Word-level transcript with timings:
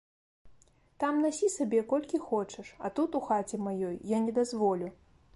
Там 1.01 1.17
насі 1.25 1.49
сабе 1.55 1.81
колькі 1.91 2.19
хочаш, 2.29 2.71
а 2.89 2.91
тут, 2.99 3.17
у 3.19 3.21
хаце 3.27 3.59
маёй, 3.67 3.99
я 4.15 4.23
не 4.25 4.33
дазволю. 4.39 4.89